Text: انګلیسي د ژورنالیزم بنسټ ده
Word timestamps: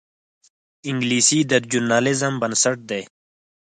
انګلیسي 0.89 1.39
د 1.49 1.51
ژورنالیزم 1.71 2.33
بنسټ 2.41 2.77
ده 2.89 3.01